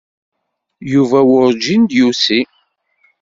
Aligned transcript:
Yuba 0.91 1.19
werǧin 1.29 1.81
d-yusi. 1.89 2.41